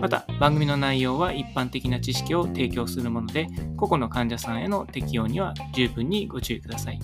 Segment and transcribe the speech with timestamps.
[0.00, 3.46] また番組の内容は一般的な知識を提供するもので
[3.76, 7.00] 個々の患者さんへの適用には十分にご注意ください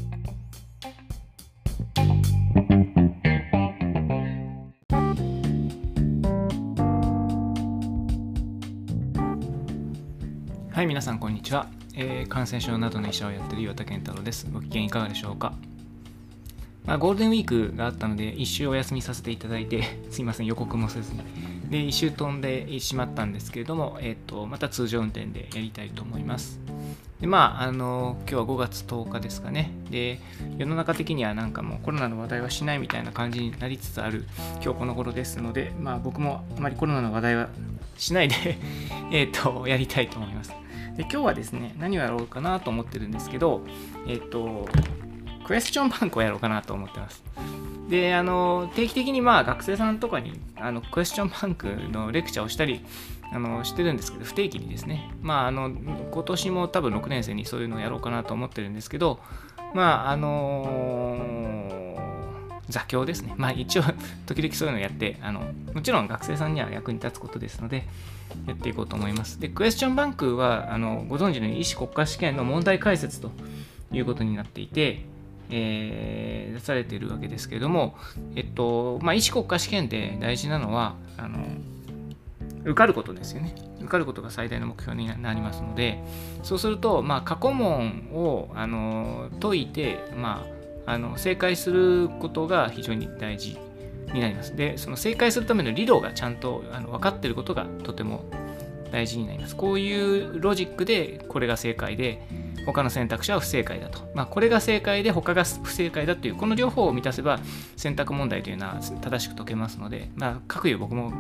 [10.82, 14.48] はい、皆さんこんにちは、えー感染症などの医者をやっている岩田健太郎です。
[14.50, 15.52] ご機嫌いかがでしょうか、
[16.84, 21.20] まあ、ゴールデンウィークがあったので、一週お休みさせていただいて、 すいません、予告もせずに。
[21.72, 26.60] で、一周飛んでしまったんですけれども、えっ、と、また通常運転でやりたいと思います。
[27.18, 29.70] で、まあ、あの、今日は5月10日ですかね。
[29.90, 30.20] で、
[30.58, 34.26] 世の中的にはなんかもうコロナの話題はしないみたいな感じになりつつある
[34.62, 37.48] 今日この頃ですので、まあ僕もあまりコロナの話題は
[37.96, 38.34] しないで
[39.10, 40.50] えと、やりたいと思います。
[40.50, 43.62] で今日はですね、何をやろうかなと思ってるんですけど、
[44.06, 44.68] えっと、
[45.46, 47.24] クエスチョンバンクをやろうかなと思ってます。
[47.92, 52.80] で、あの、定期的にまあ学生さんとかにあのクエスチョンバンクのレクチャーをしたり
[53.30, 59.20] あのしてるんですけど、不定期にですね、まあ、あの、今年も多分6年生にそういうのをやろうかなと思ってるんですけど、
[59.74, 61.18] まあ、あの
[62.70, 63.34] 座興ですね。
[63.36, 63.82] まあ一応、
[64.24, 65.42] 時々そういうのをやって、あの、
[65.74, 67.86] もちろん学生さんには役に立つことですので、
[68.46, 69.38] やっていこうと思います。
[69.38, 73.30] で、クエスチョンバンクは、あの、ご存知のように医師国家試験の問題解説と
[73.92, 75.11] いうことになっていて、
[75.52, 77.96] えー出されているわけですけれども、
[78.36, 81.38] えっと、まあ、医師国家試験で大事なのは、あの、
[82.64, 83.54] 受かることですよね。
[83.80, 86.02] 受かることが最大の目標になりますので、
[86.42, 90.46] そうすると、まあ、過去問をあの解いて、ま
[90.86, 93.58] あ、あの正解することが非常に大事
[94.12, 94.54] になります。
[94.54, 98.24] で、その正解するための理論がちゃんとあの分かっていることがとても
[98.92, 99.56] 大事になります。
[99.56, 102.22] こういうロジックでこれが正解で、
[102.66, 104.10] 他の選択肢は不正解だと。
[104.14, 107.40] まあ、これが正解で他が不正解だという、この両方を満たせば
[107.76, 111.12] 選択問題というのは正しく解けますので、まあ、各有僕も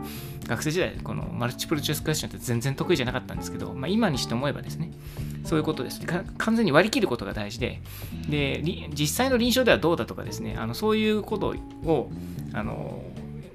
[0.46, 4.90] 学生時代、このマルチプルチョイスクエスチョンって全然得意じゃなかったんですけど、まあ、今にして思えばですね、
[5.44, 6.00] そういうことです。
[6.06, 7.80] 完全に割り切ることが大事で、
[8.28, 11.54] で、実際の臨床ではどうだとかですね、あのそういうこと
[11.84, 12.10] を、
[12.52, 13.02] あの、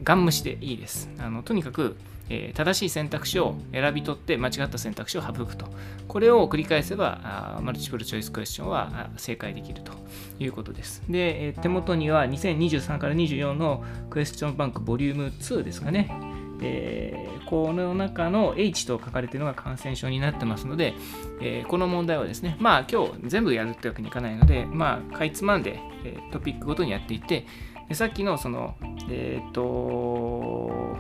[0.03, 1.09] ガン無視でいいです。
[1.19, 1.97] あのとにかく、
[2.29, 5.65] えー正しい選択肢を選び取って間違った選択肢を省くと。
[6.07, 9.91] これを繰り返せば、あマルチプルチョイスクエスチョンは正解できると
[10.39, 11.03] いうことです。
[11.09, 16.09] で、えー手元には2023から24のクエスチョンバンクボリューム2ですかね。
[16.61, 20.95] えーこの中の H と書かれているのが感染症になってますので、
[21.41, 27.45] えーこの問題はですね、まあ今日全部やるってわけにいかないので、まあかいつまんで、えートピックごとにやっていって、
[27.87, 28.75] でさっきのその、
[29.09, 30.97] えっ、と、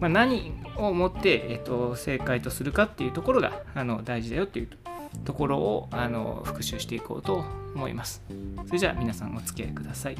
[0.00, 4.68] まあ、何をもって、えっと正解とするかっていうところがあの大事だよっていう
[5.24, 8.22] ところをあの復習していこうと思います。
[8.66, 10.16] それじゃあ皆さんお付き合いください。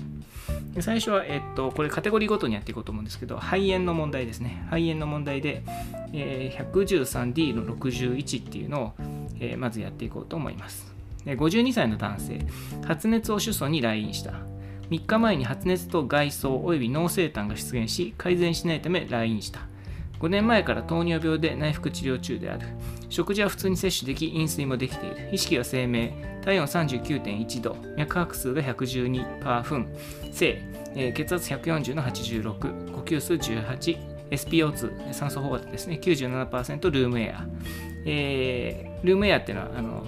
[0.73, 4.63] で最初は、えっと、これカテゴリーごとにやっていこうと思うんですけど、肺炎の問題ですね。
[4.67, 5.63] 肺炎の問題で、
[6.13, 8.93] えー 113D の61っていうのを、
[9.41, 10.95] えーまずやっていこうと思います。
[11.25, 12.47] 52歳の男性、
[12.87, 14.35] 発熱を主訴に来院した。
[14.91, 19.61] 3日前に発熱と外装及び脳生誕が出現し改善しないため来院した。
[20.21, 22.67] 5年前から糖尿病で内服治療中である。
[23.09, 25.29] 食事は普通に摂取でき飲水もできている。
[25.33, 26.41] 意識は生命。
[26.43, 27.77] 体温39.1度。
[27.97, 29.87] 脈拍数が112パー分
[30.33, 30.63] 正、
[30.95, 35.99] えー血圧140の86呼吸数18 SPO2 酸素飽和度ですね。
[36.03, 37.47] 97%ルームエア、
[38.07, 40.05] えールームエアっていうのはあの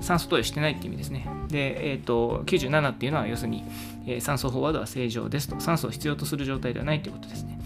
[0.00, 1.28] 酸素投与してないっていう意味ですね。
[1.48, 3.64] で、えー、と97っていうのは要するに、
[4.08, 5.60] え酸素飽和度は正常ですと。
[5.60, 7.60] 酸素を必要とする状態ではないということですね。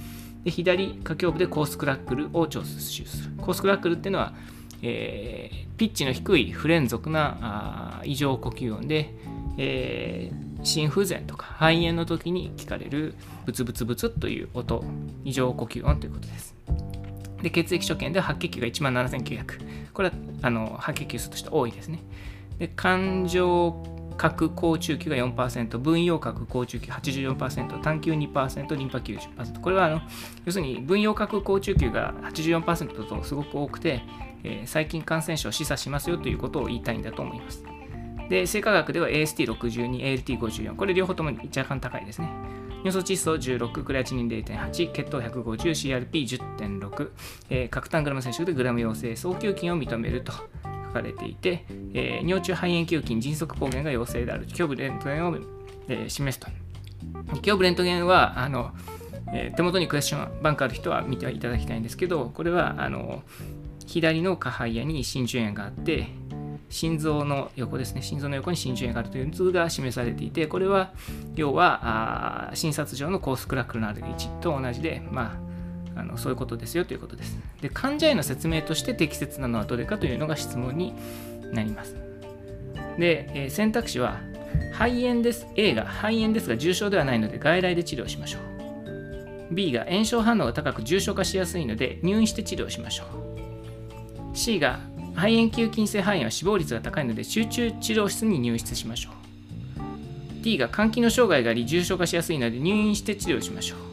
[0.44, 3.32] で、左下胸部でコースクラックルを聴取する。
[3.38, 4.34] コースクラックルっていうのは、
[4.82, 9.14] えーピッチの低い不連続なあ異常呼吸音で、
[9.58, 13.16] えー心不全とか肺炎の時に聞かれる
[13.46, 14.84] ブツブツブツという音、
[15.24, 16.54] 異常呼吸音ということです。
[17.42, 22.02] で血液所見で白血球が1万7900これはあの白血球数として多いですね
[22.58, 23.82] で感情
[24.16, 30.00] 核高中球が4%分葉核高中球84%単球2%リンパ球10%これはあの
[30.44, 34.02] 要するに分葉核高中球が84%とすごく多くて、
[34.44, 37.64] えー細菌感染症を示唆しますよということを言いたいんだと思います。
[38.28, 42.30] で生化学では AST62、ALT54 これ両方とも若干高いですね。
[42.84, 47.10] 尿素窒素16、クレアチニン0.8、血糖150、CRP10.6、
[47.50, 50.32] えー、核単グラム摂取でグラム陽性、早急菌を認めると。
[50.92, 55.36] かれていて、えー、尿中肺炎球菌迅速抗原が陽性である胸部レントゲンを、
[55.88, 56.50] えー、示すと。
[57.36, 58.72] 胸部レントゲンはあの、
[59.32, 63.22] えー、手元にクエスチョンバンクある人は見ていただきたいんですけどこれはあの
[63.86, 66.08] 左の下肺野に真珠炎があって
[66.68, 70.92] 心臓の横ですね心臓の横に真珠炎があるという図が示されていてこれは
[71.34, 75.51] 要はあ診察上のコースクラックルのある位置と同じでまあ
[75.94, 77.38] あのそういうことですよということです。
[77.60, 80.94] で患者への説明として適切なのはどれかというのが質問に
[81.52, 81.94] なります。
[82.98, 84.20] で、えー、選択肢は
[84.72, 85.46] 肺炎です。
[85.56, 89.52] A が肺炎ですが重症ではないので外来で治療しましょう。
[89.54, 94.36] B が炎症反応が高く重症化しやすいので入院して治療しましょう。
[94.36, 94.80] C が
[95.14, 100.42] 肺炎球菌性肺炎は死亡率が高いので集中治療室に入室しましょう。
[100.42, 103.91] D が肝機能障害があり重症化しやすいので入院して治療しましょう。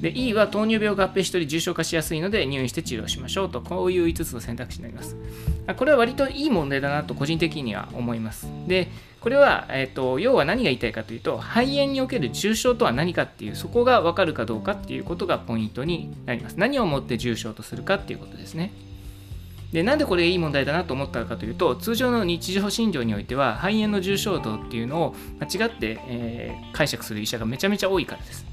[0.00, 5.16] で E は糖尿病合併しており重症化しやすいので入院して治療しましょうとこういう5つの選択肢になります。
[5.76, 8.46] これは割といい問題だなと個人的には思います。
[8.66, 8.88] で
[9.20, 16.54] これは、えーと、要は何が言いたいかというと肺炎における重症とは何かっていうそこが分かるかどうかっていうことがポイントになります。
[16.58, 18.70] 何をもって重症とするかっていうことですね。
[19.72, 28.46] でなんでこれいい問題だなと思ったかというと通常の日常診療においては肺炎の重症度っていうのを間違って、えー、解釈する医者がめちゃめちゃ多いからです。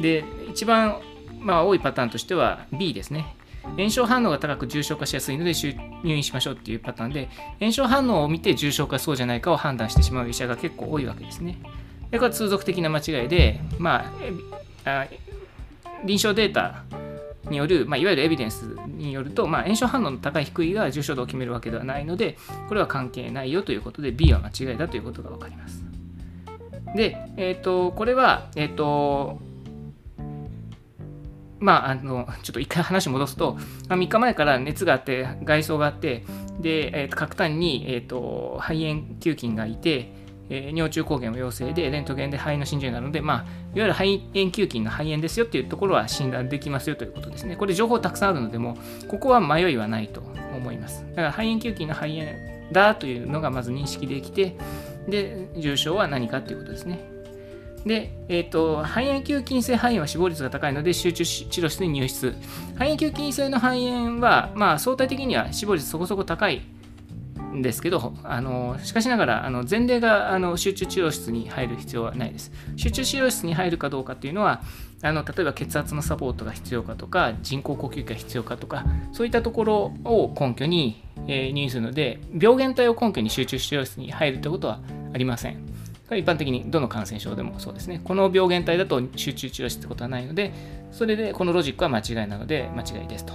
[0.00, 0.24] で
[0.58, 1.00] 一番、
[1.38, 3.36] まあ、多いパターンとしては B ですね。
[3.76, 7.28] 炎症反応が高く重症化しやすいので入院しましょうっていうパターンで
[7.60, 11.58] 炎症反応を見て重症化そうじゃないかを判断してしまう医者が結構多いわけですね。
[12.10, 14.12] でこれは通俗的な間違いで、ま
[14.84, 15.06] あ、
[16.04, 16.82] 臨床データ
[17.48, 22.36] による、まあ、いわゆるエビデンスによると、まあ、炎症反応の高い低いが重症度を決めるわけではないので
[22.68, 25.84] これは関係ないよということで B は間違いだということが分かります。
[26.96, 29.46] で、えーと、これは、えーと
[31.60, 33.58] まあ、あのちょっと一回話戻すと、
[33.88, 36.24] ま、3日前から熱があって外装があって
[36.60, 40.12] で、えー、と各端に、えーと、肺炎球菌がいて、
[40.50, 47.56] えー、尿中抗原も陽性でレントゲンで肺の真珠になるので、まあ、いわゆる肺炎球菌の肺炎ですよっていうところは診断できますよということですね。
[47.56, 48.76] これ情報たくさんあるのでも
[49.08, 50.20] ここは迷いはないと
[50.56, 51.04] 思います。
[51.10, 52.32] だから肺炎球菌の肺炎
[52.72, 54.56] だというのがまず認識できて
[55.08, 57.17] で重症は何かということですね。
[57.86, 62.34] で、えーと、肺炎球菌性肺炎は死亡率が高いので集中治療室に入室。
[62.74, 66.62] 肺炎球菌性の肺炎は、まあ、相対的には死亡率そこそこ高い
[67.54, 72.52] んですけど、あのしかしながらあの前例があの集中治療室に入る必要はないです。
[72.76, 74.60] 集中治療室に入るかどうかっていうのは、
[75.00, 84.80] あの例えば血圧のサポートが必要かとか、人工呼吸器が必要かとか、そういったところを根拠に、えー、入院するので、病原体を根拠に集中治療室に入るということは
[85.14, 85.77] ありません。
[86.10, 88.00] 一般的にどの感染症でもそうですね。
[88.02, 90.52] この病原体だと集中治療室ってことはないので、
[90.90, 93.34] それでこのロジックは間違いなので間違いですと。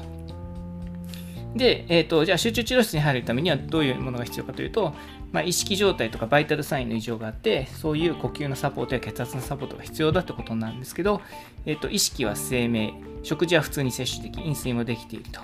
[1.55, 4.95] で、えーと、じゃあ集中治療室に入るためにはどういうものが必要かというと、
[5.31, 11.21] まあ、意識状態とかバイタルサインの異常があって、そういう呼吸のサポートや血圧のサポートが必要だってことなんですけど、
[11.67, 15.41] えーと、意識は生命、食事は普通に摂取でき、飲水もできていると。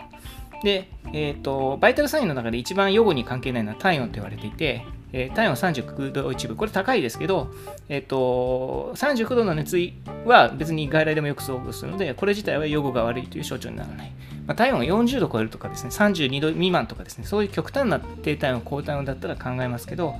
[0.63, 7.51] で、えーと、バイタルサインの中で一番予後に関係ないのは体温と言われていて、えー、体温39度1分、これ高いですけど、
[7.87, 9.93] えーと、39度の熱意
[10.25, 14.11] は別に外来でもよく遭遇するので、これ自体は予後が悪いという象徴にならない。
[14.45, 20.15] まあ、体温が40度超えるとかですね、32度未満とかですね、そういう極端な低体温、高体温だったら考えますけど、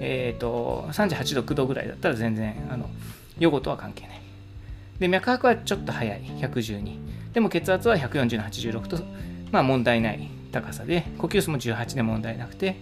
[0.00, 2.90] えーと、38度、9度ぐらいだったら全然あの
[3.38, 4.20] 予後とは関係ない。
[4.98, 7.32] で、脈拍はちょっと早い、112。
[7.32, 8.98] でも血圧は140の86と、
[9.50, 12.76] まあ問題ない高さで、呼吸数も18で問題なくて、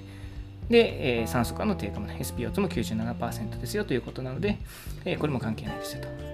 [0.70, 4.58] で、えー、酸素化の低下も、ね、SPO2 も97%ですよということなので、
[5.04, 6.30] えー、これも関係ないですよと。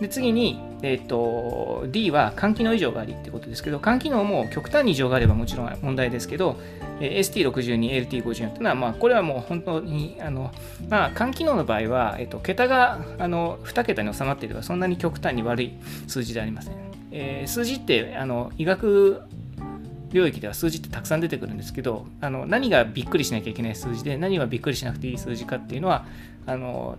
[0.00, 6.58] で次に、えーと、D は肝機能異常がありってことですけど、肝機能も極端に異常があればもちろん問題ですけど、
[7.00, 10.52] えー、ST62、LT54 っていうのは、まあ、これはもう本当に、あの
[10.90, 15.72] まあ、肝機能の場合は、えーと、桁があの2桁に収まっていればそんなに極端に悪い
[16.06, 16.74] 数字ではありません。
[17.12, 19.22] えー、数字ってあの医学
[20.12, 26.06] 領域では数字ってたくさん出てくるんですけどあの何がびっくりしなきゃいけない数字で何はびっくりしなくていい数字かっていうのは
[26.46, 26.96] あの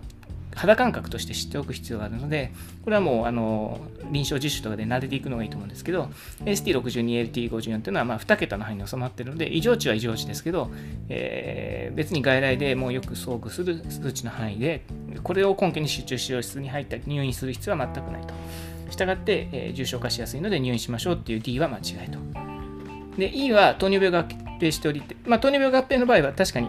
[0.58, 6.10] 肌感覚として知っておく必要があるので、これはもうあの臨床実習とかで慣れていくのがいいと思うんですけど、
[6.44, 10.70] ST62、LT54 っていうのはまあ2桁の範囲に収まってるので、異常値は異常値ですけど、
[11.08, 14.82] えー、別に外来でもうよく遭遇する数値の範囲で、
[15.22, 18.34] これを根拠に集中治療室に入ったり入院する必要は全くないと。
[18.90, 22.37] したがって、えー、重症化しやすいので入院しましょうっていう D は間違いと。
[23.18, 26.68] で、E は糖尿病が合併しておりて、まあ、糖尿病合併の場合は確かに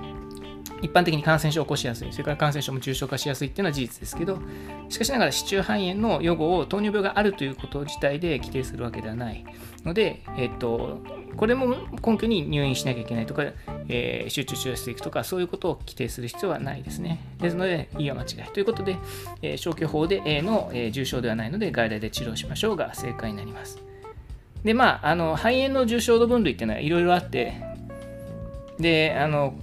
[0.81, 4.39] 一般的に感染症を起こしやすい、それから感染症も重症化しやすいっていうのは事実ですけど、
[4.87, 9.45] しかしながら、市中肺炎の予後を糖尿病があるということ自体で規定するわけではない
[9.83, 10.99] ので、えっと、
[11.35, 11.75] これも
[12.05, 13.43] 根拠に入院しなきゃいけないとか、
[13.87, 17.19] えー、集中治療していくとか、そういうことを規定する必要はないですね。
[17.39, 18.51] ですので、いいは間違い。
[18.51, 18.97] ということで、
[19.41, 23.88] えー、消去法で A の、えー、重症ではないので、外来で治療しましょうが正解になります。
[24.63, 27.53] で、まあ、あの肺炎の重症度分類っていうのはいろいろあって、
[28.79, 29.53] で、あの、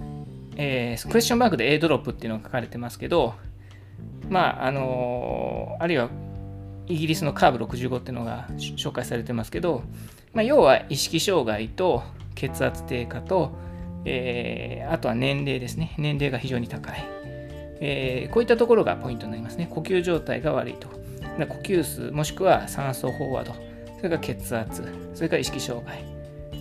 [0.55, 3.35] えー、クエスチョンマークで A ドロップっていうのが書かれてますけど、
[4.29, 6.09] まあ、あのあるいは
[6.87, 9.83] イギリスのカーブ65っていうのが紹介されてますけど、
[10.33, 12.03] まあ、要は意識障害と
[12.35, 13.57] 血圧低下と、
[14.05, 15.95] えー、あとは年齢ですね。
[15.97, 17.05] 年齢が非常に高い。
[17.79, 19.67] えー、こういったところがポイントになりますね。
[19.69, 20.87] 呼吸状態が悪いと。
[20.87, 23.53] 呼吸数もしくは酸素飽和度、
[23.97, 26.03] それから血圧、それから意識障害、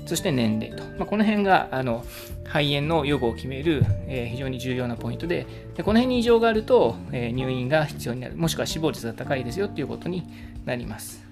[0.06, 0.82] そして年齢と。
[0.98, 2.04] まあ、この辺があの
[2.44, 10.24] 肺炎の予後を決める、えー、非常に重要なポイントでで、この辺に異常があると、えー、入院が必要になる、もしくは死亡率が高いですよということに
[10.64, 11.24] なります。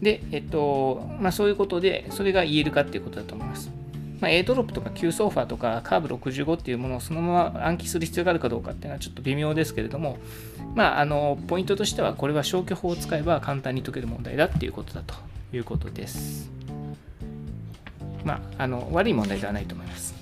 [0.00, 3.70] で、えっと、まあ、そういうことで、それが言えるかっていうことだと思います。
[4.20, 10.18] まあ、A ドロップとか Q ソーファーとかカーブ65っていうものをそのまま暗記する必要があるかどうかっていうのはちょっと微妙ですけれども、
[10.74, 15.14] まあ、あのポイントとしてはこれは消去法を使えば簡単に解ける問題だっていうことだと
[15.52, 16.50] いうことです。
[18.24, 20.14] まあ、あの悪い問題ではないと思います。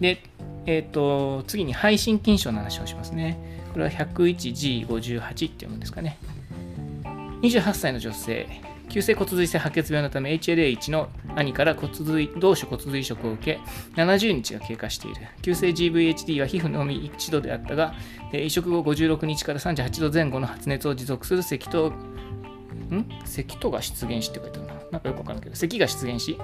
[0.00, 0.22] で、
[0.66, 3.38] えっ、ー、と次に配信禁止の話をしますね。
[3.72, 6.18] これは 101G58 って読むんですかね。
[7.42, 8.46] 28歳の女性、
[8.94, 13.60] 急性骨髄性白血病のため HLA1 の兄から骨髄同種骨髄移植を受け
[14.00, 17.92] 70日が経過している急性 GVHD は皮膚のみ1度であったが
[18.32, 23.08] 移植後56日から38度前後の発熱を持続する咳とん？
[23.24, 24.74] 咳とが出現しって書いてあるな？
[24.92, 26.38] なんかよくわかんないけど、咳が出現し、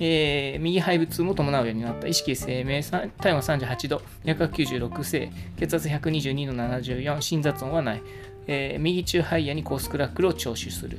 [0.00, 2.08] えー、右肺部痛も伴うようになった。
[2.08, 8.02] 意識生命、体温38度、296世、血圧122の74、心雑音はない。
[8.48, 10.98] えー、右中肺炎にコースクラックルを聴取する。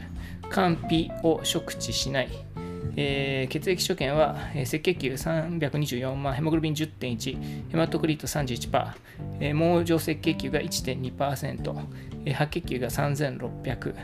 [0.52, 2.30] 肝脾を触知しない。
[2.96, 8.94] えー、血液所見は、えー、赤血球324万、ヘモグロビン10.1、ヘマトクリット31%、
[9.40, 11.86] えー、網状赤血球が1.2%、
[12.26, 13.96] えー、白血球が3600、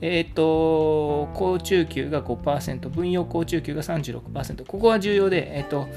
[0.00, 5.88] えっ、と、高中球が5%、分用高中球が36%、ここは重要で、えっ、と、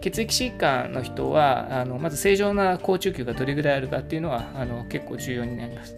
[0.00, 5.96] 血液疾患の人はあのまず正常な高中球がどれぐらいあるかっていうのはあの結構重要になります。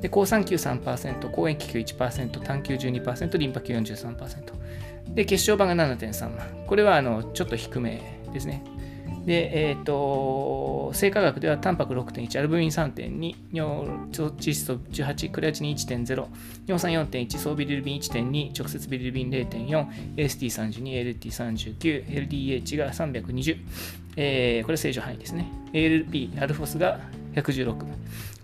[0.00, 5.14] で抗酸球3%、抗塩気球1%、単球12%、リンパ球43%。
[5.14, 6.66] で、血小板が7.3万。
[6.66, 8.62] これはあのちょっと低めですね。
[9.26, 16.26] で、えっ、ー、と、生化学ではタンパク6.1、アルブミン3.2、尿窒素18、クレアチニン1.0、
[16.66, 23.58] 尿酸4.1、総ビリルビン1.2、直接ビリルビン0.4、AST32、LT39、LDH が320、
[24.16, 25.50] えー、これ正常範囲ですね。
[25.72, 27.00] ALP、アルフォスが
[27.34, 27.84] 116。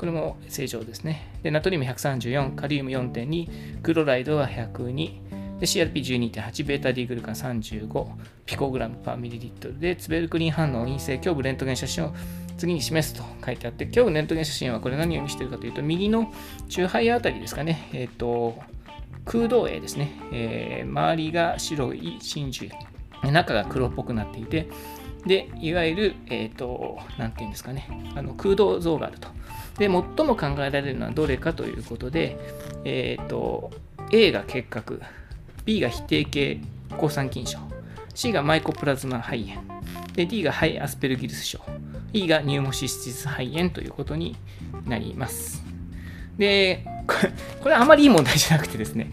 [0.02, 1.30] これも正常ですね。
[1.44, 8.06] で、ナトリウム134、カリウム4.2、クロライドが102、CRP12.8、ベータ D グルカン35、
[8.44, 12.14] ピコグラムパーミリリットルで、ツベルクリン反応陰性、胸部レントゲン写真を
[12.59, 16.32] 次に示すと書いてあって、胸部レントゲン写真はこれ何を見せているかというと、右の
[16.68, 18.59] 中肺あたりですかね、えっ、ー、と、
[19.25, 22.73] 空洞影ですね、えー、周りが白い真珠、
[23.30, 24.68] 中が黒っぽくなっていて、
[25.26, 29.28] で、いわゆる、えっ、ー、と、なんていうんですかね、あの空洞像があると。
[29.83, 32.39] で、最も考えられるのはどれかということで、
[32.85, 33.73] え、ー、と、
[34.12, 35.03] A が結核、
[35.65, 36.61] B が否定系
[36.97, 37.59] 抗酸菌症、
[38.15, 39.61] C がマイコプラズマ肺炎、
[40.15, 41.59] で D が肺アスペルギルス症、
[42.12, 44.37] E がニューモシスティス肺炎ということに
[44.87, 45.65] なります。
[46.39, 46.87] で、
[47.61, 49.11] これはあまりいい問題じゃなくてですね、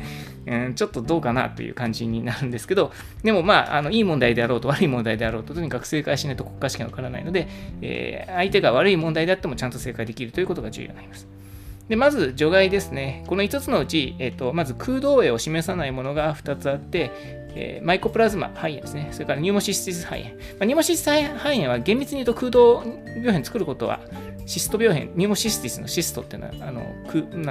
[0.50, 2.92] うん、ちょっとどうかなという感じになるんですけど、
[3.24, 7.48] でもまあ、あのいい問題であろうと悪い問題であろうと、とにかく正解しないと国家試験はわからないので、
[7.82, 11.28] えー、相手が悪い問題であってもちゃんと正解できるということが重要になります。
[11.88, 13.24] でまず除外ですね。
[13.28, 19.10] この5つのうち、えーと、まず空洞絵を示さないものが2つあって、えー、マイコプラズマ肺炎ですね。
[19.12, 20.36] それからニューモシスティス肺炎。
[20.36, 22.84] まあ、ニューモシスティス肺炎は厳密に言うと空洞
[23.18, 24.00] 病変作ることは
[24.46, 26.84] シスト病変、ニューモシスティスのシストっていうのはあの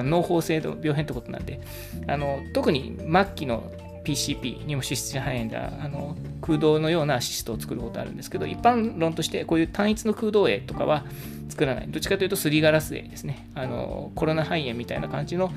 [0.02, 1.60] 脳胞性の病変ってことなんで、
[2.08, 3.70] あの特に末期の
[4.04, 11.04] PCP にも脂質肺炎であの空洞のような脂質を作ることあるんですけど、一般論としてこういう単一の空洞影とかは
[11.48, 11.88] 作らない。
[11.88, 13.48] どっちかというとすりガラス影ですね。
[13.54, 15.52] あのコロナ肺炎みたいな感じの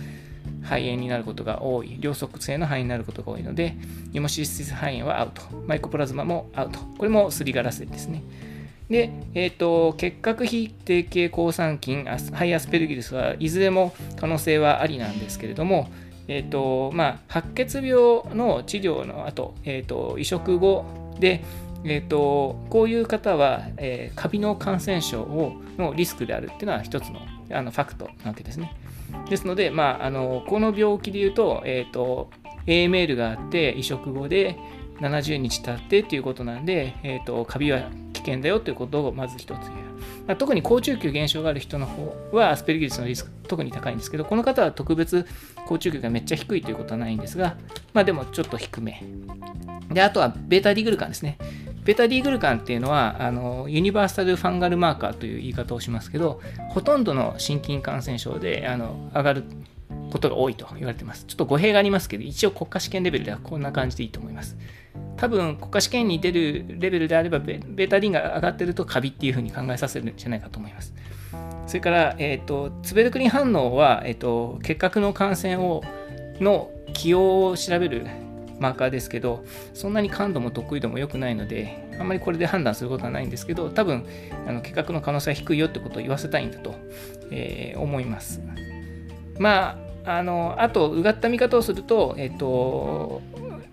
[0.61, 1.97] 肺炎になることが多い。
[1.99, 3.75] 両側性の肺炎になることが多いので、
[4.11, 5.41] ニモシス肺炎はアウト。
[5.67, 6.79] マイコプラズマもアウト。
[6.97, 8.23] これもすりガラスですね。
[8.89, 15.89] で、えっ、ー、と、結核非定型抗酸菌、ハイアスペルギルスはいずれも可能性はありなんですけれども、
[16.27, 17.93] えーとまあ、白血病
[18.35, 20.85] の治療の後、えーと、移植後
[21.19, 21.43] で、
[21.83, 27.19] えーと、こういう方は、えー、カビの感染症をのリスクであるっていうのは一つの
[27.53, 28.73] あのファクトなわけですね。
[29.29, 32.29] ですので、まあ、あのこの病気でいうと,、えーと、
[32.67, 34.57] AML があって移植後で
[34.99, 37.89] 70日経ってっていうことなんで、えーと、カビは
[38.23, 39.61] 危険だよということをまず一つ言う。
[40.27, 45.25] まあ、特に高中級減少がある人の方はアスペルギルスのリスク特に高いんですけど、この方は特別
[45.65, 47.57] 高中級がめっちゃ低いということはないんですが、
[47.93, 49.03] まあでもちょっと低め。
[49.89, 51.37] で、あとはベータディグルカンですね。
[51.83, 59.43] ベタディグルカンっていうのはあのユニバーサルファンガルマーカーという言い方をしますけどほとんどの心筋感染症であの上がる
[60.11, 64.57] ことが多いと言われてますちょっと語弊がありますけど一応国家試験レベルではこんな感じでいいと思います
[65.17, 70.93] 多分国家試験に出るレベルであればベータディンが上がってるとカビっていうふうに考えさせるんじゃないかと思います
[71.67, 75.81] それから、えーと、ツベルクリン反応は、えーと、結核の感染を
[76.39, 78.05] の起用を調べる
[78.59, 84.05] マーカーですけど、そんなに感度も得意度も良くないので、あんまりこれで判断することはないんですけど、多分、
[84.47, 86.75] あの結核の可能性は低いよってことを言わせたいんだと、
[87.31, 88.41] えー、思います。
[89.39, 93.21] まあ、あの、あと、うがった見方をすると、えっ、ー、と、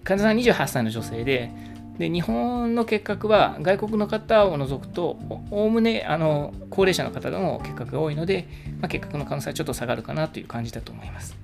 [0.04, 1.50] 患者さん28歳の女性で、
[1.98, 5.18] で日本の結核は外国の方を除くと
[5.50, 8.46] おおむねあの高齢者の方でも結核が多いので、
[8.80, 11.36] まあ、結核の可能性はちょっと下がるかなという感じだと思います。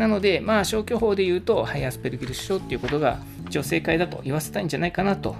[0.00, 5.36] なので、まあ、消去法で言うと、ハイアスペルギルス症っていうことが一応正解だと言わせたいんじゃないかなと、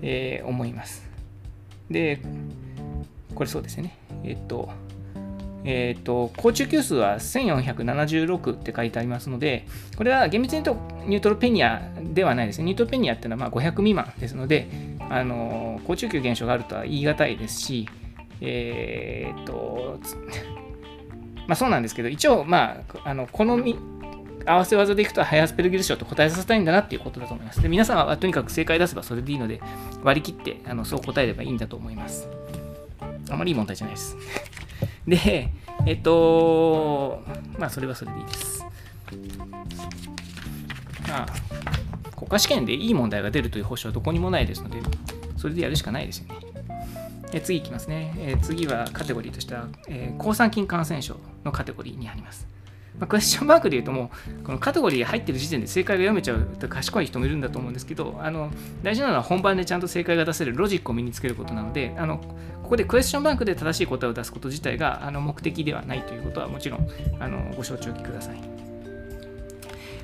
[0.00, 1.06] えー、思います。
[1.90, 2.18] で、
[3.34, 3.98] これそうですね。
[4.24, 4.70] えっと、
[5.70, 9.66] えっと、高中級数は1476って書いてありますので、
[9.98, 12.64] これは厳密に言うとニュートロペニアではないですね。
[12.64, 14.66] ニュートロペニアっていうのはまあ500未満ですので、
[15.10, 17.86] あの高中級減少があるとは言い難いですし、
[18.40, 20.00] えー、っと、
[21.46, 23.62] まあそうなんですけど、一応、まあ、あのこの
[24.46, 27.60] 合わせ技でいくとハイアスペルギル賞と答えさせたいんだなっていうことだと思います。
[27.60, 29.60] で皆さんはとにかく正解出せばそれでいいので
[30.02, 32.26] 割り切ってあのそう答えればいいんだと思います。
[33.28, 34.16] あまりいい問題じゃないです。
[35.06, 35.50] で、
[35.86, 37.22] えっと、
[37.58, 38.64] まあそれはそれでいいです。
[41.08, 44.78] まあ、国家試験でいい問題が出るという保証はどこにもないですので、
[45.36, 46.36] それでやるしかないですよね。
[47.32, 48.12] え次いきますね。
[48.18, 52.46] え次はカテゴリーとしては、えー、抗酸菌感染症のカテゴリーにあります。
[52.98, 58.50] まあ、クエスチョンマークで言うともうこのカテゴリー入ってる時点で正解が読めちゃうと賢い人もいるんだと思うんですけどあの
[58.82, 62.18] 大事なのは本番でちゃんと正解が出せるロジックを身につけることなのであの
[62.62, 68.58] ここでクエスチョンバンクで正しい答えを出すこと自体があの目的ではないということはもちろんあのご承知おきください。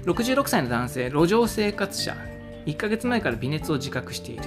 [0.05, 2.15] 66歳の男性路上生活者。
[2.67, 4.43] 1ヶ月前から微熱を自覚している。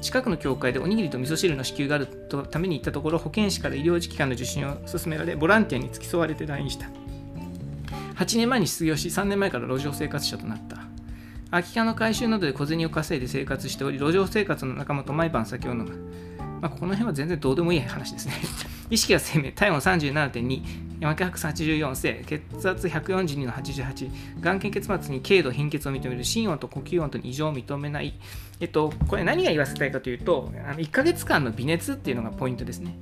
[0.00, 2.06] 近くの教会でおにぎりと味噌汁の支給がある
[2.50, 7.03] ために行ったところ保健師から医療機関の受診を勧められボランティアに付き添われて来院した。
[8.16, 10.78] 8年前に失業し3年前から路上生活者となった。
[11.50, 16.34] 空き家の回収などで小銭を稼いで生活しており路上生活の仲間と毎晩酒を飲む。
[16.60, 18.32] まあ、この辺は全然どうでもいい話ですね。
[18.88, 20.62] 意識が生命、体温37.2、
[20.98, 28.14] 山気184世、血圧142の88、眼瞼結末に軽度貧血を認める、心音と呼吸音と異常を認めない。
[28.60, 32.96] えっと、これ何が言わせたいかというと、あの1ヶ月間の微熱っていうのがポイントですね。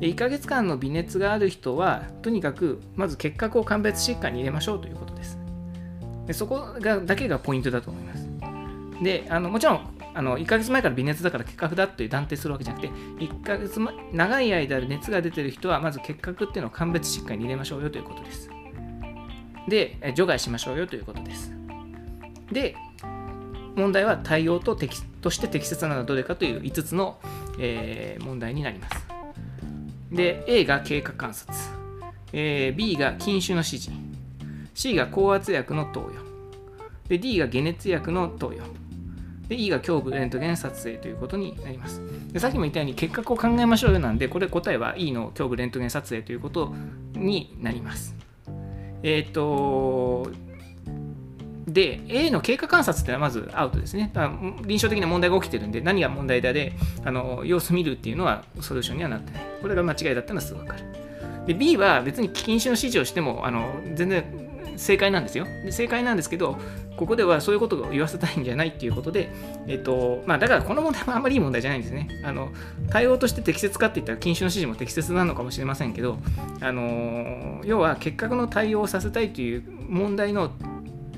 [0.00, 5.38] で1ヶ月間の微熱がある人は、とにかくまず結核を鑑別疾患に入れましょうということです。
[6.26, 8.28] でそこがだけがポイントだと思います。
[9.02, 18.48] であのもちろんあの1ヶ月前から微熱だから結核だっていう断定するわけじゃなくて、1ヶ月前、長い間熱が出てる人は、まず結核っていうのを鑑別疾患に入れましょうよということです。
[19.68, 21.52] で、除外しましょうよということです。
[22.50, 22.76] で、
[23.74, 27.18] 問題は対応と適として適切なのはどれかという5つの、
[27.60, 29.15] えー、問題になります。
[30.10, 31.56] で、A が経過観察、
[32.32, 33.90] えー、B が禁酒の指示、
[34.74, 36.12] C が高圧薬の投与、
[37.08, 38.62] で D が解熱薬の投与、
[39.48, 42.00] で E が胸部レントゲン撮影ということになります。
[42.32, 46.74] でさっきも言ったように結核を考えましょうよなんで、これ答えは E の胸部レントゲン撮影ということ
[47.14, 48.14] になります。
[49.02, 50.30] えっ、ー、と、
[51.66, 54.12] で、A の経過観察ってのはまずアウトですね。
[54.64, 56.72] 臨床的な問題が起きてるんで、何が問題だで、
[57.04, 59.42] あの様子見るっていうのはソリューションにはなってない。
[59.60, 60.84] これが間違いだったのはすぐ分かる。
[61.46, 64.24] で、B は別に禁止の指示をしても、あの全然
[64.76, 65.72] 正解なんですよで。
[65.72, 66.56] 正解なんですけど、
[66.96, 69.30] ここではそういうことを言わせたいんじゃないっていうことで、
[69.66, 72.08] えっと、まあ、だからこの問題はあんまりいい問題じゃないんですね。
[72.24, 72.50] あの、
[72.90, 76.18] 対応として適切かって言ったら、禁止の指示も適切なのかもしれませんけど、
[76.60, 80.50] あの、要は結核の対応をさせたいという問題の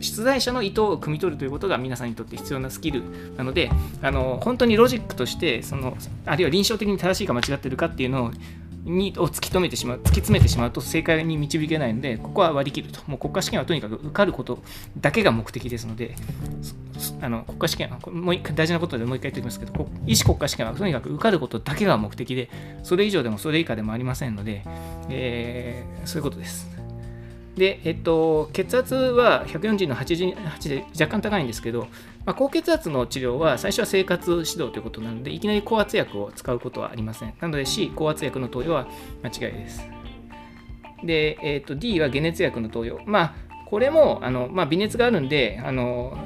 [0.01, 3.03] 出題者の意図を汲み取るということが皆さんにとって必要なスキル
[3.37, 3.71] なので、
[4.03, 8.33] あの本当にロジックとしてその、あるいは臨床的に正しいか間違ってるかっていうのを
[8.85, 13.01] にを突き止めてしまう突き詰めてしまうと正解に導けないのでここは割り切ると。
[13.07, 14.63] もう国家試験はとにかく受かること
[15.01, 16.15] だけが目的ですので
[17.21, 22.51] あの国家試験はもう一回大事なことでもう一回言っておきますけど医師国家試験はとにかく受かることだけが目的で
[22.83, 24.63] それ以上でもそれ以下でもありませんので、
[25.09, 26.78] えー、そういうことです。
[27.59, 31.89] で、えっと、血圧は140の88で若干高いんですけど、
[32.25, 37.35] まあ、高血圧の治療は最初は生活指導ということなので、いきなり高圧薬を使うことはありません。
[37.41, 38.89] なので C、高圧薬の投与は
[39.23, 39.83] 間違いです。
[41.05, 43.01] で、えっと、D は解熱薬の投与。
[43.05, 43.35] まあ、
[43.67, 46.17] これもあの、まあ、微熱があるんで、あの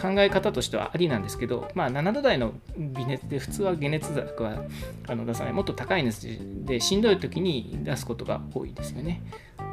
[0.00, 4.62] 考え方としてはありなんですけど、まあ、7度台の微熱で普通は解熱薬は
[5.08, 9.22] あの出さないもっと高い熱でしんどい時に出すことが多いですよね。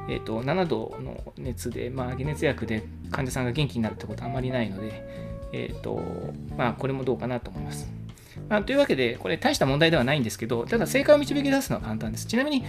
[0.08, 5.04] えーと、7度の熱で、まあ、解熱薬で患者さんが元気になるってことはあまりないので、
[5.52, 6.02] えーと
[6.58, 7.88] まあ、これもどうかなと思います。
[8.50, 12.28] まあ、というわけで、これ大した問題ではないんですけど、ただ正解を導き出すのは簡単です。
[12.28, 12.64] ちなみに、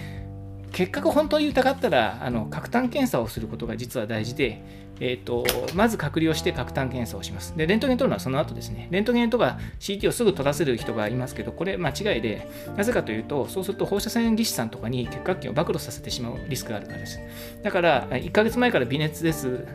[0.71, 7.55] 結核本当に疑ったら、あの核炭検査をすることが実は大事で、えーと、まず隔離をして核炭検査をします。
[7.55, 8.87] で、レントゲン取るのはその後ですね。
[8.91, 17.19] レントゲンとか CT をすぐ取らせる人がいますけど、これ間違いで、なぜかというと、そうすると放射線技師さんとかに結核菌を暴露させてしまうリスクがあるからです。
[17.63, 19.65] だから、1ヶ月前から微熱です。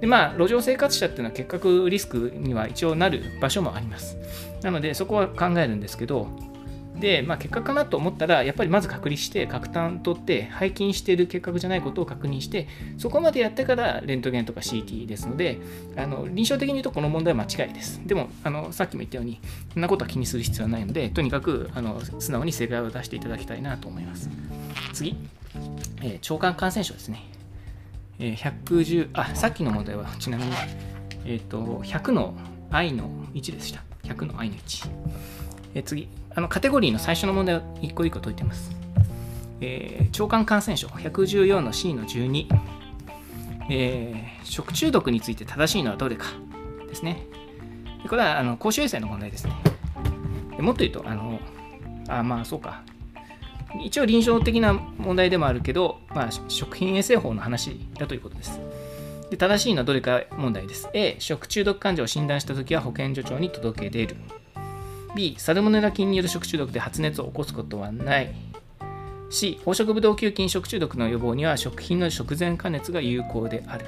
[0.00, 4.18] で、まあ、路上生活者っていうのは結核リスクには一応なる場所もあります。
[4.62, 6.28] なので、そこは考えるんですけど、
[6.98, 15.58] で、まあ、結果かなと思ったら、やっぱりまず隔離して、核炭取って、背筋している結核じゃないことを確認して、そこまでやってからレントゲンとか CT ですので、
[15.96, 18.00] あの臨床的に言うとこの問題は間違いです。
[18.06, 19.40] でも、あのさっきも言ったように、
[19.72, 24.30] そんなことは気にする必要はないので、とにかくあの素直に正解を出していただきたいなと思います。
[24.92, 25.16] 次、
[26.02, 27.22] えー、腸管感染症ですね。
[28.18, 30.52] えー、110、あ、さっきの問題はちなみに、
[31.24, 32.34] えっ、ー、と、100の
[32.70, 33.82] i の1でした。
[34.04, 34.88] 100の i の1。
[35.74, 38.70] えー、次、あのカテゴリーの最初の問題を一個一個解いてます。
[39.62, 42.46] えー、腸管感染症114の C の12、
[43.70, 46.26] えー、食中毒について正しいのはどれか
[46.88, 47.26] ですね。
[48.02, 49.54] でこれはあの公衆衛生の問題ですね。
[50.56, 51.40] でもっと言うと、あの、
[52.08, 52.82] あ、まあそうか。
[53.82, 58.60] 一応臨床的な問題でもあるけど、まあ、食品衛生法の話だということです。
[59.30, 60.88] で正しいのはどれか問題です。
[60.92, 64.16] A、食中毒患者を診断したときは保健所長に届け出る。
[65.16, 68.34] B、サルモネラ菌による食中毒で発熱を起こすことはない。
[69.30, 73.86] C、黄色ブドウ球菌食中毒の予防には食品の食前加熱が有効である。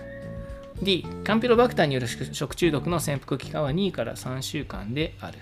[0.82, 5.38] D、カンピロバクターによる食中毒の潜伏期間は2から3週間である。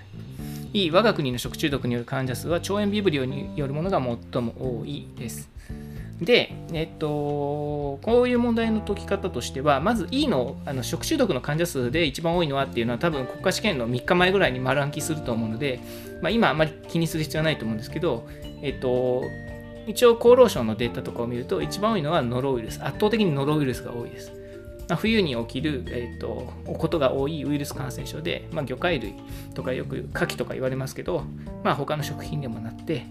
[0.72, 5.48] E、我が国の食中毒による患者数は腸炎ビブリオによるものが最も多いです。
[6.20, 15.80] で、えっと、こういう問題の解き方としては、まず E のあの食中毒の患者数で一番多いのはっていうのは、多分国家試験の3日前ぐらいに丸暗記すると思うので、
[16.22, 18.26] まあ、今あまり気にする必要はないと思うんですけど、
[18.62, 19.24] えっと、
[19.86, 22.82] 一応厚労省のデータとかを見ると、一番多いのはノロウイルス。
[22.82, 24.32] 圧倒的にノロウイルスが多いです。
[24.88, 29.14] まあ、冬に起きる、えーと、ことが多いウイルス感染症で、まあ、魚介類
[29.54, 31.24] とかよく牡蠣とか言われますけど、
[31.64, 33.06] まあ、他の食品でもなって、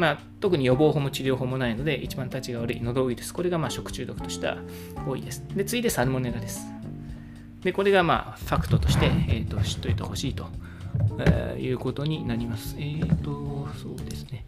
[0.00, 4.56] まあ、特に予防法も治療法もないので、一番立ちが悪い喉ウイルス、これがまあ食中毒としては
[5.06, 5.44] 多いです。
[5.54, 6.66] で、次いでサルモネラです。
[7.62, 10.46] で、これがまあファクトとして、えーと、知っておいてほしいと、
[11.18, 12.76] えー、いうことになります。
[12.78, 14.46] えっ、ー、と、そうですね。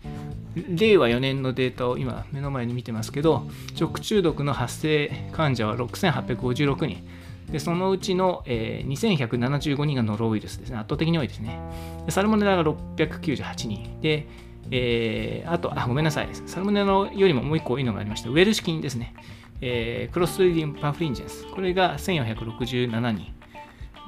[0.70, 7.06] 令和4年のデータを今目の前に見てますけど、食中毒の発生患者は6856人。
[7.50, 10.78] でそのうちの、えー、2175人がノロウイルスですね。
[10.78, 11.60] 圧倒的に多いですね。
[12.08, 14.00] サルモネラが698人。
[14.00, 14.26] で、
[14.70, 16.28] えー、あと、あ、ごめんなさい。
[16.46, 18.30] サルモネラよりももう一個いいのがありました。
[18.30, 19.14] ウェルシ菌ですね。
[19.60, 21.46] えー、クロストリディンパフリンジェンス。
[21.46, 23.34] これが1467人。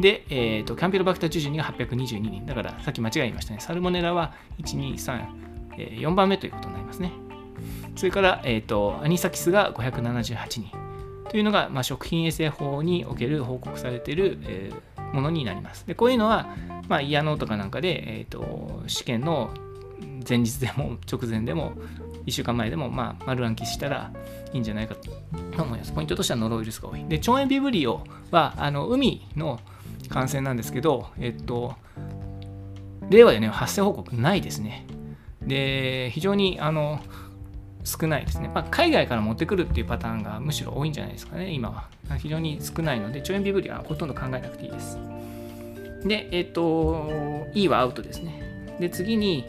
[0.00, 2.46] で、えーと、キャンピロバクタージュジュニが822人。
[2.46, 3.60] だから、さっき間違えましたね。
[3.60, 5.24] サルモネラは1、2、3、
[5.78, 7.12] えー、4番目ということになりますね。
[7.96, 10.64] それから、えーと、アニサキスが578人。
[11.30, 15.86] というのが、まあ、食品衛生法における報告されている、えー、ものになります。
[15.86, 16.48] でこういうのは、
[16.88, 19.50] まあ、イヤノーとかなんかで、えーと試験の
[20.28, 21.72] 前日でも直前でも
[22.26, 24.12] 1週間前でもまあ丸暗記したら
[24.52, 25.10] いいんじゃないかと
[25.62, 25.92] 思います。
[25.92, 27.04] ポイントとしてはノロウイルスが多い。
[27.08, 29.60] で、腸炎ビブリオはあの海の
[30.08, 31.74] 感染なんですけど、えっと、
[33.10, 34.87] 令和でね、発生報告ないですね。
[35.42, 37.00] で、非常にあの
[37.84, 38.50] 少ないですね。
[38.54, 41.88] まあ、海外から持ってくるっていうパターンがむしろ多いんじゃないですかね、今は。
[42.18, 44.98] 非常に少ないので、腸炎ビブリオはほとんど考えなくていいです。
[46.04, 48.76] で、えっと、E はアウトですね。
[48.80, 49.44] で、次に、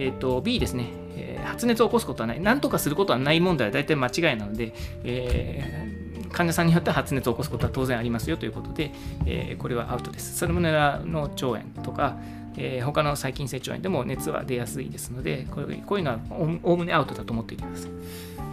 [0.00, 8.92] えーと、B ですね、えー、発熱を起こすことはない、なんとかすることはない問題は大体間違いなので、えー、患者さんによっては発熱を起こすことは当然ありますよということで、
[9.26, 10.38] えー、これはアウトです。
[10.38, 12.16] サルモネラの腸炎とか、
[12.56, 17.90] えー、他の細菌性腸炎でも熱は出やすいですので、こういうのはおおむねアウトだと思っていてください。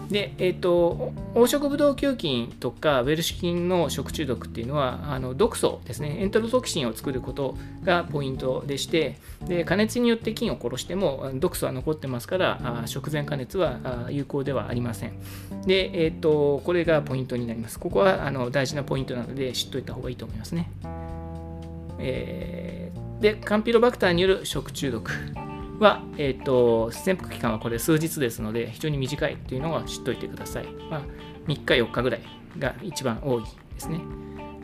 [0.10, 15.14] で、えっ、ー、と、黄色ブドウ球菌とかウェルシュ菌の食中毒っていうのは、あの毒素ですね、エントロトキシンを作ることがポイントでして、で加熱によって菌を殺しても毒素は残ってますから、あ食前加熱は有効ではありません。
[15.66, 17.80] で、えっ、ー、と、これがポイントになります。
[17.80, 20.70] ここはあの大事なポイントなので知っておいた方がいいと思いますね。
[21.98, 25.12] えー、で、カンピロバクターによる食中毒。
[25.80, 30.66] は、えーと、潜伏期間はこれ数日ですので非常に短いというのは知っておいてください。
[30.90, 31.02] まあ、
[31.48, 32.22] 3日4日ぐらい
[32.58, 34.02] が一番多いですね。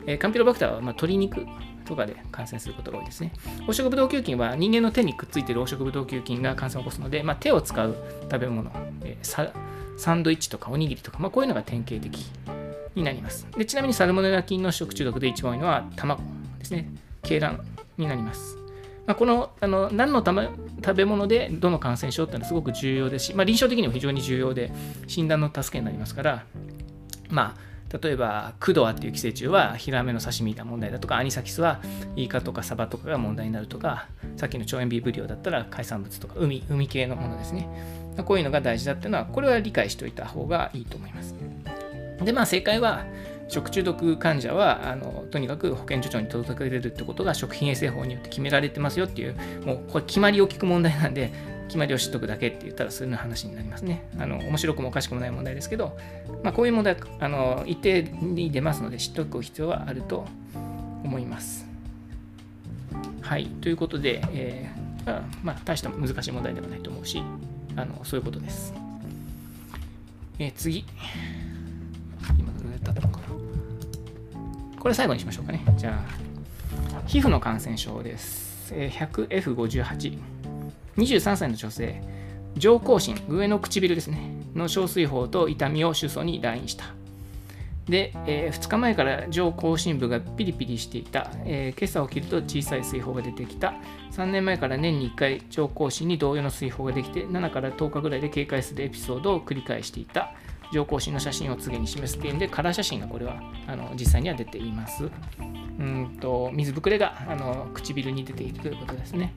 [0.06, 1.46] えー、カンピロバクターは、まあ、鶏肉
[1.84, 3.32] とかで感染することが多いですね。
[3.66, 7.96] 黄色ブドウ球菌は人間の手にくっついている黄色ブドウ球菌が感染を起こすので、まあ、手を使う
[8.30, 8.70] 食べ物、
[9.02, 9.52] えー、
[9.96, 12.18] サンドイッチとかおにぎりとか、まあ、こういうのが典型的
[12.94, 13.64] になりますで。
[13.64, 16.22] ちなみにサルモネラ菌の食中毒で一番多いのは卵
[16.58, 16.88] ですね。
[17.22, 17.62] 鶏卵
[17.98, 18.61] になります。
[19.12, 20.48] まあ、このあの何のため
[20.82, 24.72] 食べ物でどの感染症っていうのはすごく重要ですし、まあ、臨床的にも非常に重要で
[25.06, 26.44] 診断の助けになりますから、
[27.28, 27.54] ま
[27.92, 31.82] あ、例えばクドアっていう寄生虫はヒラメの刺身が問題だとかアニサキスは
[32.16, 37.68] イカとかサバとかが問題になるとかさっきの腸炎ビブリオだったら海産物とか海海系のものですね。
[38.24, 41.34] こういうのが大事だっていうのはこれは理解しておいた方がいいと思います。
[42.24, 43.04] でまあ正解は
[43.52, 49.36] 食中毒患者はあのとにかく保健所長に届け出るってことが食品衛生法によって決められてますよっていう
[49.66, 51.30] もうこれ決まりを聞く問題なんで
[51.68, 54.08] 決まりを知っとくだけって言ったらそういう話になりますね。
[54.18, 55.98] あの面白くもおかしくもない問題ですけど、
[56.42, 60.26] まあ、こういう問題あの一定に出ますので知っておく必要はあると
[61.04, 61.66] 思います。
[63.20, 67.22] はい、ということで、えー、まあ、大した難しい問題ではないと思うし、
[67.76, 68.72] あのそういうことです。
[70.38, 70.86] えー、次。
[72.38, 72.52] 今
[74.82, 75.62] これ最後にしましょうかね。
[75.76, 78.74] じゃあ、皮膚の感染症です。
[78.74, 80.18] 100F58。
[80.96, 82.02] 23歳の女性。
[82.56, 84.18] 上行進、上の唇ですね。
[84.56, 86.86] の小水泡と痛みを主訴に来院した。
[87.88, 93.74] で、えー、2日前から上行進部がピリピリしていた、えー、今朝起きると小さい水泡が出てきた
[94.12, 100.32] 3年前から年に1回上行進に同様の水泡ができて7から10日ぐらいで警戒するエピソードを繰り返していた
[100.72, 105.10] 上皇神の写真を次に示すっていうんでカラー写真がこれはあの実際には出ています。
[105.78, 109.34] うんと水ぶくれがあの唇に出ているということですね。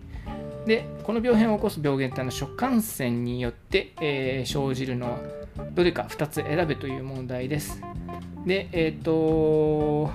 [0.65, 5.19] でこの病変を起こす病原体の食感染によって、えー、生じるの
[5.73, 7.81] どれか2つ選べという問題です。
[8.45, 10.11] でえっ、ー、と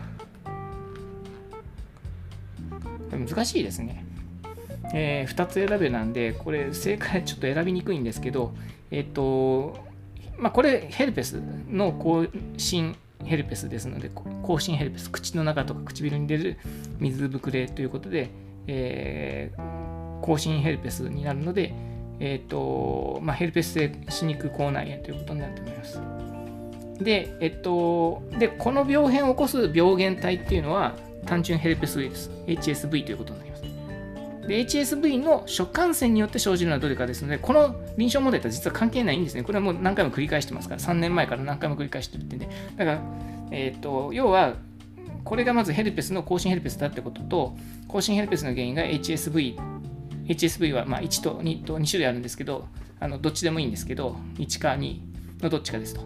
[3.11, 4.05] 難しいですね。
[4.93, 8.55] えー、2つ選べなんで、これ正解ちょっと選びにくいんですけど、
[8.91, 9.90] えっ、ー、と、
[10.41, 12.27] まあ、これヘルペスの更
[12.57, 14.11] 新ヘルペスですので、
[14.43, 16.59] 更新ヘルペス、口の中とか唇に出る
[16.99, 18.31] 水ぶくれということで、
[18.67, 21.75] えー、更新ヘルペスになるので、
[22.19, 26.01] えーとまあ、ヘルペス性歯肉口内炎ということになると思います。
[27.01, 30.95] で、えっと、でこの病変を起こす病原体っていうのは
[31.27, 33.50] 単純ヘルペスウイルス、HSV ということになります。
[34.51, 39.45] で HSV の所感染によって生じるのはどれかですので、この臨床問題とは実は関係ないんですね。
[39.45, 43.01] これはもう何回も繰り返してますから、3年前から何回も繰り返してるってんで、だから、
[43.53, 44.55] えっ、と、要は、
[45.23, 49.57] これがまずヘルペスの更新ヘルペスだってことと、更新ヘルペスの原因が HSV、
[50.27, 52.67] HSV はま1と2と2種類あるんですけど、
[52.99, 54.99] あのどっちでもいいんですけど、1か2
[55.45, 56.01] のどっちかですと。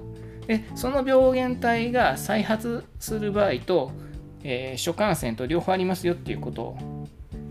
[0.46, 3.90] で、その病原体が再発する場合と、
[4.42, 6.76] えー、初感染と両方ありますよっていうこと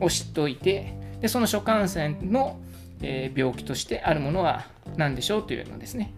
[0.03, 2.59] を知っておいてでその初感染の、
[3.01, 4.65] え、病気としてあるものは
[4.97, 6.13] 何でしょうというのですね。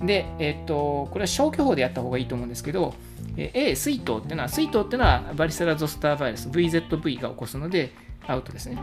[0.00, 2.94] で、えっ、とこれは消去法でやった方がいいと思うんですけど、
[3.36, 7.92] え、A 水筒っていうのは水筒っていうのはバリセラゾスターバイラス VZV が起こすので
[8.26, 8.78] アウトですね。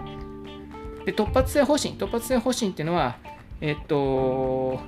[1.05, 3.17] で突発性発疹突発性発疹っていうのは
[3.59, 4.79] えっ、と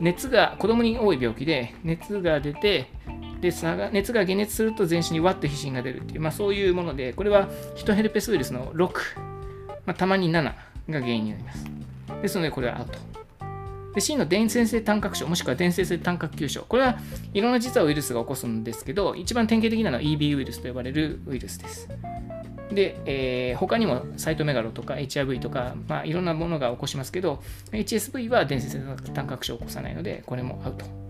[0.00, 2.90] 熱が子供に多い病気で熱が出て
[3.50, 8.90] で熱が解熱すると全身にワッと皮疹が出るっていう、まあ、そういうもので、これはヒトヘルペスウイルスの6、
[9.84, 10.54] まあ、たまに7が
[10.88, 11.64] 原因になります。
[12.22, 13.16] ですので、これはアウト。
[13.94, 16.64] で C の伝染性単核症、もしくは伝染性単核球症。
[16.68, 16.98] これは
[17.32, 21.88] いろんな実はウイルスが起こすんですけど、一番典型的なのは EB ウイルスと呼ばれるウイルスです。
[22.70, 31.05] で、えー、他にもサイトメガロとか HIV とか、まあ、いろんなものが起こしますけど、HSV は伝染性単核症を起こさないので、これもアウト。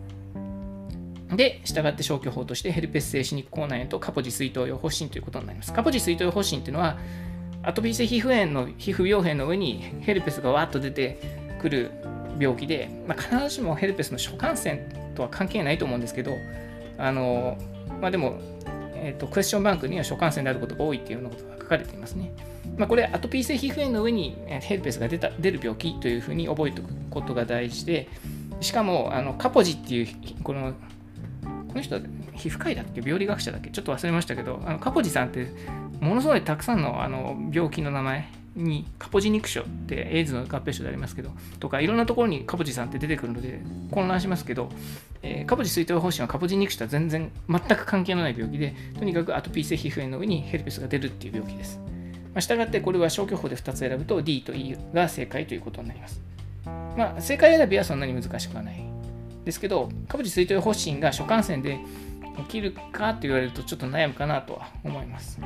[1.35, 5.73] で、従って消去法としてヘルペス性歯肉口内炎とカポジ水筒用発疹ということになります。
[5.73, 6.99] カポジ水筒用発疹というのは、
[7.62, 11.19] アトピー性皮膚炎の皮膚病変の上にヘルペスがわーっと出て
[11.61, 11.91] くる
[12.39, 14.77] 病気で、まあ、必ずしもヘルペスの初感染
[15.17, 16.33] とは関係ないと思うんですけど、
[16.97, 17.59] あの
[18.01, 18.39] まあ、でも、
[18.95, 22.31] えーと、クエスチョンバンクには初感染であることが多いっていうようなことが書かれていますね。
[22.77, 28.09] まあ、これアトピー性皮膚炎の上にヘルペスが出た出る病気というふうに覚えておくことが大事で
[28.61, 30.09] しかもあのカポジっていう
[30.43, 30.75] この
[31.77, 32.01] この人は
[32.35, 33.03] 皮膚科医だっけ？
[33.03, 33.69] 病理学者だっけ？
[33.69, 35.49] ちょっと忘れましたけどあのカポジさんって
[36.01, 43.61] ものすごいたくさんのあの病気の名前にカポジ肉症ってエイズの合併症でありますけどとかいろんなところにカポジさんって出てくるので
[43.91, 44.71] 混乱しますけど、
[45.23, 51.79] えー、カポジ水筒方針はカポジ肉症とは全然全く関係のない病気でとにかくアトピー性皮膚炎の上にヘルペスが出るっていう病気です。
[52.33, 56.23] まあ、したがってこれは消去法で2つ選ぶと D と E が正解ということになります。
[56.65, 58.96] まあ、正解選びはそんなに難しくはない。
[59.47, 61.79] ですけど、カポジ水筒発疹が初感染で
[62.39, 65.39] 起きるかって言われるとちょっと悩むかなとは思います。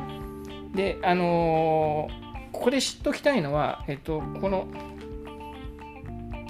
[0.74, 4.66] で、あのー、ここで知っておきたいのは、えっと、この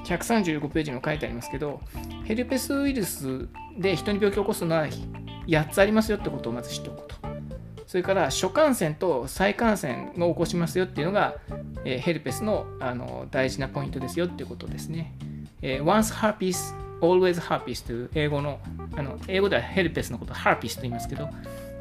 [0.04, 1.80] 135ページにも書いてありますけど、
[2.24, 4.86] ヘルペスウイルスで人に病気を起こすのは
[5.48, 7.16] 8つありますよってことをまず知っておくと。
[7.88, 11.34] それから初感染と再感染を起こしますよっていうのが、
[11.84, 15.12] えー、ヘルペスのあの大事なポイントですよっていうことですね。
[15.60, 18.60] えー、once herpes, always herpes という英語の、
[18.96, 21.28] あの英語ではヘルペスのことを herpes と言いますけど、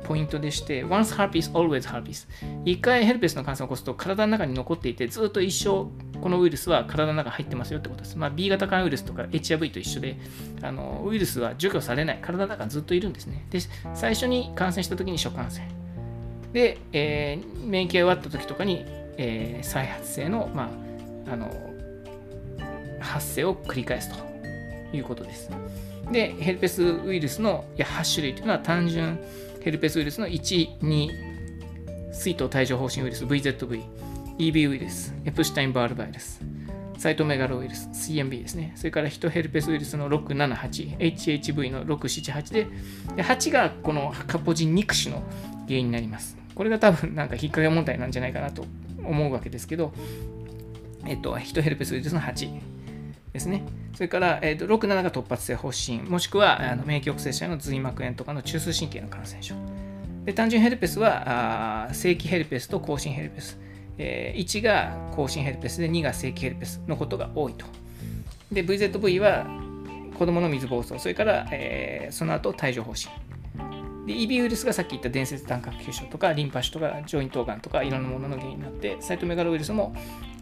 [0.04, 2.28] ポイントでして、once herpes, always herpes。
[2.66, 5.88] 一回ヘルペスの感染を起こすと体の中に残っていて、ずっと一生
[6.20, 8.18] このウイルスは体の中に入ってますよってことです。
[8.18, 10.18] まあ、B 型肝ウイルスとか HIV と一緒で、
[10.62, 13.46] あのウイルスは除去されない、体の中にずっといるんですね。
[13.50, 13.60] で、
[13.94, 15.68] 最初に感染した時に初感染。
[16.54, 18.84] で、えー、免疫が終わった時とかに、
[19.18, 20.72] えー、再発性の,、ま
[21.28, 21.52] あ、あの
[23.00, 24.29] 発生を繰り返すと
[24.94, 25.50] いうことです。
[26.12, 29.20] で、ヘルペスウイルスの8種類というのは単純
[29.62, 33.84] ヘルペスウイルスの1、2、水筒帯状疱疹ウイルス VZV、
[34.40, 36.42] EB ウイルス、エプシュタインバールウイルス、
[36.98, 38.74] サイトメガロウイルス、CMB ですね。
[38.76, 42.68] それからヒトヘルペスウイルスの678、HHV の678で、
[43.16, 45.24] で8がこのカポジン肉種の
[45.68, 46.38] 原因になります。
[46.56, 48.66] これが多分なんか引っ掛け問題なんじゃないかなと
[49.04, 49.94] 思うわけですけど、
[51.06, 52.50] えっと、ヒトヘルペスウイルスの8
[53.34, 53.64] ですね。
[53.94, 59.56] それから、えっと、6、7が突発性発疹、もしくはあの免疫抑制者の髄膜炎とかの中枢神経の感染症。
[60.26, 63.60] で単純ヘルペスはあ正規ヘルペスと更新ヘルペス。
[63.98, 67.66] えー、1が更新ヘルペスで2が正規ヘルペスのことが多いと。
[68.52, 69.46] で、VZV は
[70.18, 73.12] 子供の水疱瘡、それから、えー、その後帯状疱疹。
[74.10, 79.96] で EB ウイルスがさっき言った伝説単核球症とかリンパ腫とかジョイントがんとかいろんなものの原因になってサイトメガロウイルスも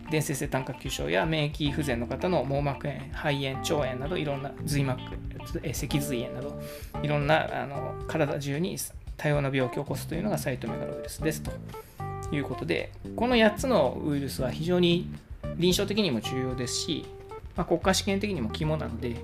[0.10, 5.02] 伝説性単核球症や免疫不全の方の網膜炎、肺炎、腸炎などいろんな髄膜、
[5.74, 6.60] 脊髄炎など
[7.04, 8.78] いろんなあの体中に
[9.17, 11.52] 多様な病気を起こすというのがサイトメガロウイルスですと
[12.32, 15.10] いうことでこの8つのウイルスは非常に
[15.58, 17.06] 臨床的にも重要ですし、
[17.56, 19.17] まあ、国家試験的にも肝なので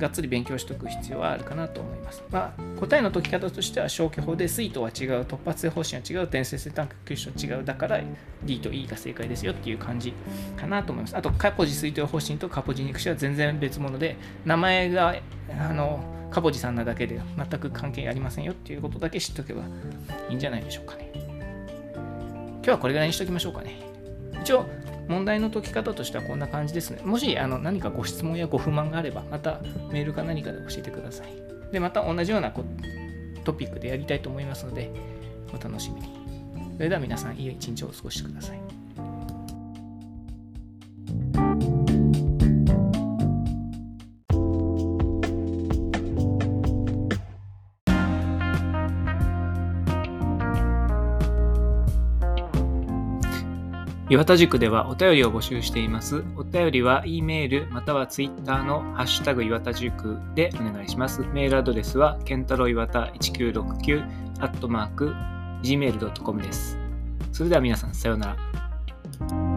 [0.00, 2.24] がっつり勉強しておく必要はあるかなと思います。
[2.30, 8.00] まあ、答えの解き方としては消去法で水とは違う、突発性方針は違う、伝説性単角球種は違う、だから
[8.42, 10.14] D と E が正解ですよっていう感じ
[10.56, 11.16] かなと思います。
[11.16, 15.14] あと、カポジ水筒方針とカポジ肉種は全然別物で、名前が
[15.58, 19.62] あのカポジさんなだけで全く関係ありませんよっていうことだけ知っておけば
[20.28, 21.10] いいんじゃないでしょうかね。
[21.14, 23.80] 今日はこれぐらいにしておきましょうかね。
[24.42, 24.66] 一応、
[25.08, 27.00] 問題の解き方としてはこんな感じですね。
[27.04, 29.60] もしあの何かご質問やご不満があれば、また
[29.90, 31.72] メールか何かで教えてください。
[31.72, 32.52] で、また同じような
[33.44, 34.90] トピックでやりたいと思いますので、
[35.52, 36.08] お楽しみに。
[36.76, 38.69] それでは皆さん、いい一日をお過ごしください。
[54.10, 56.24] 岩田塾ではお便りを募集しています。
[56.36, 61.20] お便りは E メールまたは Twitter のハッシュタグ岩田塾でお願いします。
[61.32, 64.02] メールアドレスはケンタロウ岩田1969
[64.40, 65.14] アットマーク
[65.62, 66.76] gmail.com です。
[67.30, 69.49] それでは皆さんさようなら。